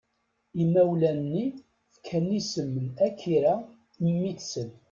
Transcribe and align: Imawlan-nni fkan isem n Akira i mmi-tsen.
Imawlan-nni 0.63 1.45
fkan 1.93 2.27
isem 2.39 2.71
n 2.85 2.87
Akira 3.07 3.53
i 3.63 3.99
mmi-tsen. 4.13 4.69